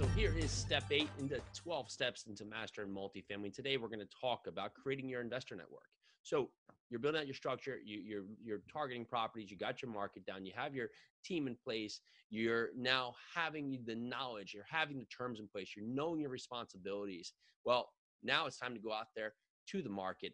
So 0.00 0.06
here 0.16 0.32
is 0.34 0.50
step 0.50 0.84
eight 0.90 1.10
into 1.18 1.42
12 1.62 1.90
steps 1.90 2.24
into 2.26 2.46
master 2.46 2.86
mastering 2.86 2.88
multifamily. 2.88 3.52
Today, 3.52 3.76
we're 3.76 3.88
going 3.88 4.00
to 4.00 4.08
talk 4.18 4.46
about 4.46 4.72
creating 4.72 5.10
your 5.10 5.20
investor 5.20 5.54
network. 5.54 5.90
So 6.22 6.48
you're 6.88 7.00
building 7.00 7.20
out 7.20 7.26
your 7.26 7.34
structure, 7.34 7.76
you, 7.84 7.98
you're 8.00 8.24
you're 8.42 8.62
targeting 8.72 9.04
properties, 9.04 9.50
you 9.50 9.58
got 9.58 9.82
your 9.82 9.90
market 9.90 10.24
down, 10.24 10.46
you 10.46 10.52
have 10.56 10.74
your 10.74 10.88
team 11.22 11.46
in 11.46 11.54
place, 11.54 12.00
you're 12.30 12.70
now 12.74 13.12
having 13.34 13.78
the 13.84 13.94
knowledge, 13.94 14.54
you're 14.54 14.64
having 14.70 14.98
the 14.98 15.04
terms 15.04 15.38
in 15.38 15.46
place, 15.46 15.74
you're 15.76 15.86
knowing 15.86 16.22
your 16.22 16.30
responsibilities. 16.30 17.34
Well, 17.66 17.90
now 18.22 18.46
it's 18.46 18.58
time 18.58 18.72
to 18.72 18.80
go 18.80 18.94
out 18.94 19.08
there 19.14 19.34
to 19.68 19.82
the 19.82 19.90
market, 19.90 20.32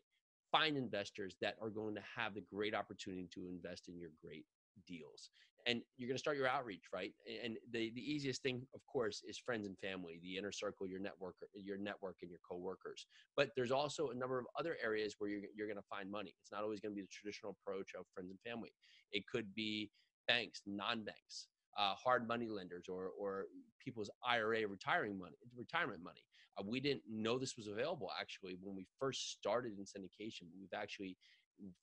find 0.52 0.76
investors 0.76 1.34
that 1.40 1.56
are 1.60 1.70
going 1.70 1.96
to 1.96 2.02
have 2.16 2.34
the 2.34 2.44
great 2.52 2.72
opportunity 2.72 3.28
to 3.34 3.48
invest 3.48 3.88
in 3.88 3.98
your 3.98 4.10
great 4.22 4.44
deals. 4.86 5.30
And 5.66 5.82
you're 5.96 6.06
going 6.06 6.16
to 6.16 6.20
start 6.20 6.36
your 6.36 6.46
outreach 6.46 6.84
right? 6.94 7.12
And 7.44 7.56
the, 7.72 7.90
the 7.94 8.00
easiest 8.00 8.42
thing 8.42 8.62
of 8.74 8.80
course 8.86 9.22
is 9.26 9.36
friends 9.36 9.66
and 9.66 9.76
family 9.78 10.20
the 10.22 10.36
inner 10.36 10.52
circle 10.52 10.86
your 10.86 11.00
network 11.00 11.34
your 11.54 11.76
network 11.76 12.16
and 12.22 12.30
your 12.30 12.40
coworkers. 12.48 13.06
But 13.36 13.50
there's 13.56 13.72
also 13.72 14.10
a 14.10 14.14
number 14.14 14.38
of 14.38 14.46
other 14.58 14.76
areas 14.82 15.16
where 15.18 15.28
you're, 15.28 15.40
you're 15.56 15.66
going 15.66 15.76
to 15.76 15.90
find 15.90 16.10
money. 16.10 16.34
It's 16.40 16.52
not 16.52 16.62
always 16.62 16.80
going 16.80 16.92
to 16.92 16.96
be 16.96 17.02
the 17.02 17.08
traditional 17.10 17.56
approach 17.60 17.90
of 17.98 18.06
friends 18.14 18.30
and 18.30 18.38
family. 18.40 18.72
It 19.10 19.24
could 19.26 19.52
be 19.54 19.90
banks 20.28 20.62
non-banks 20.66 21.48
uh, 21.76 21.94
hard 21.94 22.26
money 22.26 22.48
lenders 22.48 22.86
or, 22.88 23.10
or 23.18 23.46
people's 23.82 24.10
ira 24.26 24.66
retiring 24.66 25.18
money 25.18 25.36
retirement 25.56 26.02
money. 26.02 26.22
Uh, 26.58 26.62
we 26.66 26.80
didn't 26.80 27.02
know 27.08 27.38
this 27.38 27.56
was 27.56 27.66
available 27.66 28.10
actually 28.18 28.56
when 28.62 28.74
we 28.74 28.86
first 28.98 29.32
started 29.32 29.72
in 29.78 29.84
syndication. 29.84 30.44
We've 30.58 30.72
actually 30.74 31.16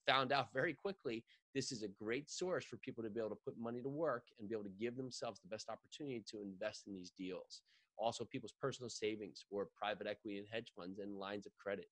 found 0.08 0.32
out 0.32 0.54
very 0.54 0.74
quickly 0.74 1.24
this 1.54 1.72
is 1.72 1.84
a 1.84 1.88
great 1.88 2.30
source 2.30 2.66
for 2.66 2.78
people 2.78 3.04
to 3.04 3.10
be 3.10 3.20
able 3.20 3.30
to 3.30 3.36
put 3.36 3.58
money 3.58 3.82
to 3.82 3.90
work 3.90 4.26
and 4.40 4.50
be 4.50 4.56
able 4.56 4.64
to 4.64 4.70
give 4.80 4.96
themselves 4.96 5.40
the 5.40 5.48
best 5.48 5.70
opportunity 5.70 6.24
to 6.30 6.42
invest 6.42 6.88
in 6.88 6.94
these 6.94 7.12
deals. 7.12 7.62
Also, 7.98 8.26
people's 8.26 8.54
personal 8.60 8.90
savings 8.90 9.46
or 9.52 9.68
private 9.78 10.08
equity 10.08 10.40
and 10.40 10.48
hedge 10.52 10.72
funds 10.76 11.00
and 11.00 11.16
lines 11.16 11.46
of 11.46 11.56
credit. 11.58 11.88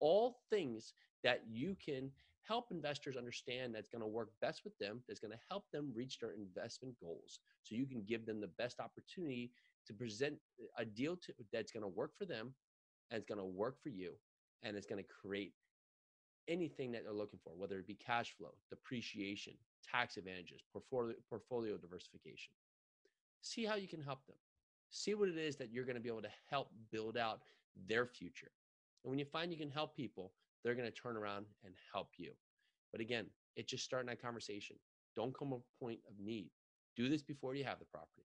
All 0.00 0.38
things 0.50 0.92
that 1.22 1.42
you 1.48 1.76
can 1.84 2.10
help 2.42 2.66
investors 2.70 3.16
understand 3.16 3.74
that's 3.74 3.88
going 3.88 4.02
to 4.02 4.08
work 4.08 4.30
best 4.40 4.62
with 4.64 4.76
them, 4.78 5.02
that's 5.06 5.20
going 5.20 5.32
to 5.32 5.38
help 5.50 5.64
them 5.72 5.90
reach 5.94 6.18
their 6.18 6.32
investment 6.32 6.94
goals. 7.00 7.40
So 7.62 7.74
you 7.74 7.86
can 7.86 8.02
give 8.02 8.26
them 8.26 8.40
the 8.40 8.50
best 8.58 8.80
opportunity 8.80 9.52
to 9.86 9.92
present 9.92 10.36
a 10.78 10.84
deal 10.84 11.16
to, 11.16 11.32
that's 11.52 11.72
going 11.72 11.82
to 11.82 11.88
work 11.88 12.12
for 12.18 12.24
them 12.24 12.54
and 13.10 13.18
it's 13.18 13.26
going 13.26 13.40
to 13.40 13.44
work 13.44 13.76
for 13.82 13.88
you 13.88 14.12
and 14.62 14.76
it's 14.76 14.86
going 14.86 15.02
to 15.02 15.08
create 15.08 15.52
anything 16.48 16.92
that 16.92 17.04
they're 17.04 17.12
looking 17.12 17.40
for, 17.42 17.52
whether 17.56 17.78
it 17.78 17.86
be 17.86 17.94
cash 17.94 18.34
flow, 18.36 18.54
depreciation, 18.70 19.54
tax 19.90 20.16
advantages, 20.16 20.62
portfolio, 20.72 21.14
portfolio 21.28 21.76
diversification. 21.76 22.52
See 23.42 23.64
how 23.64 23.76
you 23.76 23.88
can 23.88 24.02
help 24.02 24.26
them. 24.26 24.36
See 24.90 25.14
what 25.14 25.28
it 25.28 25.38
is 25.38 25.56
that 25.56 25.72
you're 25.72 25.84
going 25.84 25.96
to 25.96 26.02
be 26.02 26.08
able 26.08 26.22
to 26.22 26.28
help 26.50 26.68
build 26.90 27.16
out 27.16 27.40
their 27.88 28.06
future. 28.06 28.50
And 29.04 29.10
when 29.10 29.18
you 29.18 29.24
find 29.24 29.52
you 29.52 29.58
can 29.58 29.70
help 29.70 29.96
people, 29.96 30.32
they're 30.62 30.74
going 30.74 30.90
to 30.90 31.00
turn 31.00 31.16
around 31.16 31.46
and 31.64 31.74
help 31.92 32.10
you. 32.16 32.32
But 32.92 33.00
again, 33.00 33.26
it's 33.56 33.70
just 33.70 33.84
starting 33.84 34.08
that 34.08 34.22
conversation. 34.22 34.76
Don't 35.14 35.36
come 35.36 35.52
a 35.52 35.84
point 35.84 36.00
of 36.08 36.14
need. 36.18 36.50
Do 36.96 37.08
this 37.08 37.22
before 37.22 37.54
you 37.54 37.64
have 37.64 37.78
the 37.78 37.84
property. 37.84 38.24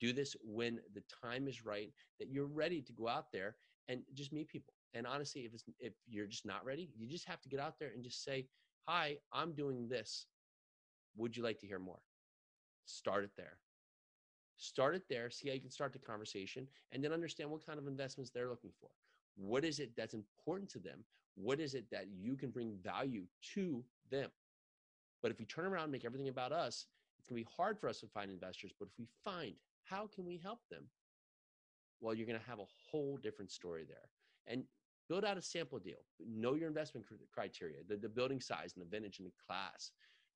Do 0.00 0.12
this 0.12 0.34
when 0.42 0.80
the 0.94 1.02
time 1.22 1.48
is 1.48 1.64
right, 1.64 1.90
that 2.18 2.30
you're 2.30 2.46
ready 2.46 2.80
to 2.82 2.92
go 2.92 3.08
out 3.08 3.32
there 3.32 3.56
and 3.88 4.02
just 4.14 4.32
meet 4.32 4.48
people. 4.48 4.74
And 4.94 5.06
honestly, 5.06 5.42
if 5.42 5.54
it's 5.54 5.64
if 5.78 5.94
you're 6.06 6.26
just 6.26 6.46
not 6.46 6.64
ready, 6.64 6.90
you 6.96 7.08
just 7.08 7.26
have 7.26 7.40
to 7.42 7.48
get 7.48 7.60
out 7.60 7.78
there 7.78 7.90
and 7.94 8.02
just 8.02 8.22
say, 8.24 8.46
"Hi, 8.86 9.18
I'm 9.32 9.52
doing 9.52 9.88
this. 9.88 10.26
Would 11.16 11.36
you 11.36 11.42
like 11.42 11.58
to 11.60 11.66
hear 11.66 11.78
more?" 11.78 12.00
Start 12.84 13.24
it 13.24 13.30
there. 13.36 13.58
Start 14.56 14.94
it 14.94 15.08
there. 15.08 15.30
See 15.30 15.48
how 15.48 15.54
you 15.54 15.60
can 15.60 15.70
start 15.70 15.92
the 15.92 15.98
conversation, 15.98 16.68
and 16.90 17.02
then 17.02 17.12
understand 17.12 17.50
what 17.50 17.64
kind 17.64 17.78
of 17.78 17.86
investments 17.86 18.30
they're 18.30 18.50
looking 18.50 18.72
for. 18.80 18.90
What 19.36 19.64
is 19.64 19.78
it 19.80 19.96
that's 19.96 20.14
important 20.14 20.70
to 20.70 20.78
them? 20.78 21.04
What 21.34 21.60
is 21.60 21.74
it 21.74 21.86
that 21.90 22.08
you 22.10 22.36
can 22.36 22.50
bring 22.50 22.76
value 22.82 23.24
to 23.54 23.84
them? 24.10 24.30
But 25.22 25.30
if 25.30 25.38
we 25.38 25.46
turn 25.46 25.64
around 25.64 25.84
and 25.84 25.92
make 25.92 26.04
everything 26.04 26.28
about 26.28 26.52
us, 26.52 26.86
it's 27.18 27.28
going 27.28 27.42
to 27.42 27.48
be 27.48 27.54
hard 27.56 27.78
for 27.78 27.88
us 27.88 28.00
to 28.00 28.06
find 28.08 28.30
investors. 28.30 28.72
But 28.78 28.88
if 28.88 28.98
we 28.98 29.06
find 29.24 29.54
how 29.84 30.08
can 30.08 30.26
we 30.26 30.36
help 30.36 30.60
them, 30.70 30.84
well, 32.00 32.14
you're 32.14 32.26
going 32.26 32.38
to 32.38 32.46
have 32.46 32.58
a 32.58 32.66
whole 32.90 33.16
different 33.16 33.50
story 33.50 33.84
there. 33.88 34.10
And 34.46 34.64
build 35.12 35.26
out 35.26 35.36
a 35.36 35.42
sample 35.42 35.78
deal. 35.78 35.98
Know 36.26 36.54
your 36.54 36.68
investment 36.68 37.06
criteria, 37.34 37.80
the, 37.86 37.98
the 37.98 38.08
building 38.08 38.40
size 38.40 38.72
and 38.74 38.82
the 38.82 38.88
vintage 38.88 39.18
and 39.18 39.28
the 39.28 39.32
class, 39.46 39.90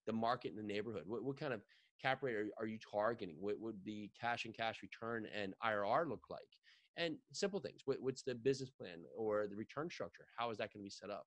the 0.07 0.13
market 0.13 0.53
and 0.53 0.59
the 0.59 0.75
neighborhood. 0.75 1.05
What, 1.07 1.25
what 1.25 1.41
kind 1.41 1.55
of 1.55 1.63
cap 2.03 2.23
rate 2.23 2.37
are, 2.37 2.49
are 2.59 2.67
you 2.67 2.77
targeting? 2.93 3.37
What 3.41 3.59
would 3.59 3.77
the 3.87 4.11
cash 4.21 4.45
on 4.45 4.53
cash 4.53 4.83
return 4.83 5.27
and 5.35 5.55
IRR 5.65 6.07
look 6.07 6.25
like? 6.29 6.51
And 6.99 7.17
simple 7.33 7.59
things. 7.59 7.81
What, 7.87 7.97
what's 8.01 8.21
the 8.23 8.35
business 8.35 8.69
plan 8.69 8.99
or 9.17 9.47
the 9.49 9.57
return 9.57 9.89
structure? 9.89 10.27
How 10.37 10.51
is 10.51 10.59
that 10.59 10.75
going 10.75 10.83
to 10.83 10.85
be 10.85 10.91
set 10.91 11.09
up? 11.09 11.27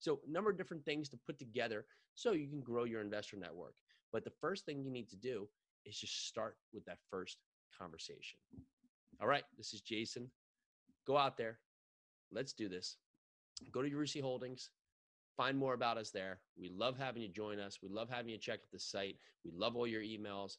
So, 0.00 0.18
a 0.26 0.32
number 0.32 0.50
of 0.50 0.58
different 0.58 0.84
things 0.84 1.08
to 1.10 1.18
put 1.26 1.38
together 1.38 1.84
so 2.16 2.32
you 2.32 2.48
can 2.48 2.60
grow 2.60 2.84
your 2.84 3.00
investor 3.00 3.36
network. 3.36 3.74
But 4.12 4.24
the 4.24 4.32
first 4.40 4.64
thing 4.64 4.82
you 4.82 4.90
need 4.90 5.08
to 5.10 5.16
do 5.16 5.48
is 5.84 5.96
just 5.96 6.26
start 6.26 6.56
with 6.72 6.84
that 6.86 6.98
first 7.08 7.36
conversation. 7.78 8.40
All 9.20 9.28
right, 9.28 9.44
this 9.56 9.72
is 9.72 9.80
Jason. 9.80 10.28
Go 11.06 11.16
out 11.16 11.36
there, 11.36 11.58
let's 12.32 12.52
do 12.52 12.68
this. 12.68 12.96
Go 13.72 13.82
to 13.82 13.90
Yarusi 13.90 14.22
Holdings, 14.22 14.70
find 15.36 15.56
more 15.56 15.74
about 15.74 15.98
us 15.98 16.10
there. 16.10 16.40
We 16.58 16.68
love 16.68 16.98
having 16.98 17.22
you 17.22 17.28
join 17.28 17.58
us. 17.58 17.78
We 17.82 17.88
love 17.88 18.08
having 18.10 18.30
you 18.30 18.38
check 18.38 18.60
out 18.60 18.70
the 18.72 18.78
site. 18.78 19.16
We 19.44 19.50
love 19.52 19.76
all 19.76 19.86
your 19.86 20.02
emails. 20.02 20.56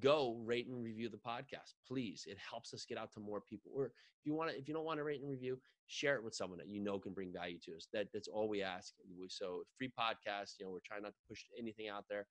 Go 0.00 0.38
rate 0.44 0.66
and 0.68 0.82
review 0.82 1.08
the 1.08 1.16
podcast, 1.16 1.74
please. 1.86 2.26
It 2.28 2.36
helps 2.38 2.74
us 2.74 2.84
get 2.84 2.98
out 2.98 3.12
to 3.12 3.20
more 3.20 3.40
people. 3.40 3.72
Or 3.74 3.86
if 3.86 3.92
you 4.24 4.34
want 4.34 4.50
to, 4.50 4.58
if 4.58 4.68
you 4.68 4.74
don't 4.74 4.84
want 4.84 4.98
to 4.98 5.04
rate 5.04 5.22
and 5.22 5.30
review, 5.30 5.58
share 5.86 6.16
it 6.16 6.22
with 6.22 6.34
someone 6.34 6.58
that 6.58 6.68
you 6.68 6.78
know 6.80 6.98
can 6.98 7.14
bring 7.14 7.32
value 7.32 7.58
to 7.64 7.74
us. 7.74 7.88
That 7.94 8.08
that's 8.12 8.28
all 8.28 8.48
we 8.48 8.62
ask. 8.62 8.92
So 9.28 9.62
free 9.78 9.90
podcast. 9.98 10.58
You 10.58 10.66
know, 10.66 10.72
we're 10.72 10.80
trying 10.84 11.02
not 11.02 11.14
to 11.14 11.20
push 11.26 11.44
anything 11.58 11.88
out 11.88 12.04
there. 12.10 12.26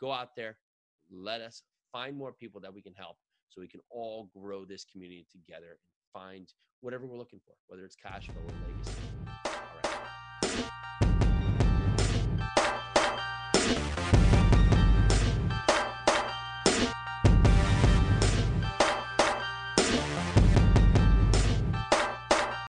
Go 0.00 0.10
out 0.10 0.30
there, 0.36 0.56
let 1.10 1.42
us 1.42 1.62
find 1.92 2.16
more 2.16 2.32
people 2.32 2.60
that 2.62 2.72
we 2.72 2.80
can 2.80 2.94
help, 2.94 3.18
so 3.50 3.60
we 3.60 3.68
can 3.68 3.80
all 3.90 4.30
grow 4.34 4.64
this 4.64 4.84
community 4.84 5.26
together 5.30 5.78
find 6.12 6.52
whatever 6.80 7.06
we're 7.06 7.18
looking 7.18 7.40
for, 7.44 7.54
whether 7.68 7.84
it's 7.84 7.96
cash 7.96 8.26
flow 8.26 8.42
or 8.42 8.68
legacy. 8.68 9.51